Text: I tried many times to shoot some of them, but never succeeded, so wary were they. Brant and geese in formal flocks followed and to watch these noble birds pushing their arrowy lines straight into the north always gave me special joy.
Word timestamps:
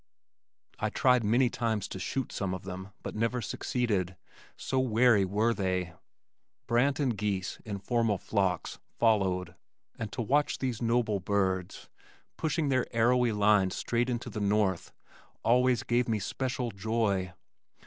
I 0.79 0.89
tried 0.89 1.23
many 1.23 1.47
times 1.51 1.87
to 1.89 1.99
shoot 1.99 2.31
some 2.31 2.55
of 2.55 2.63
them, 2.63 2.89
but 3.03 3.13
never 3.13 3.39
succeeded, 3.39 4.17
so 4.57 4.79
wary 4.79 5.25
were 5.25 5.53
they. 5.53 5.93
Brant 6.65 6.99
and 6.99 7.15
geese 7.15 7.59
in 7.65 7.77
formal 7.77 8.17
flocks 8.17 8.79
followed 8.97 9.53
and 9.99 10.11
to 10.11 10.23
watch 10.23 10.57
these 10.57 10.81
noble 10.81 11.19
birds 11.19 11.87
pushing 12.35 12.69
their 12.69 12.87
arrowy 12.95 13.31
lines 13.31 13.75
straight 13.75 14.09
into 14.09 14.31
the 14.31 14.39
north 14.41 14.91
always 15.43 15.83
gave 15.83 16.09
me 16.09 16.17
special 16.17 16.71
joy. 16.71 17.31